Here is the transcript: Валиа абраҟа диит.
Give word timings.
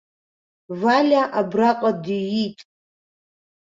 Валиа 0.81 1.23
абраҟа 1.39 1.91
диит. 2.03 2.57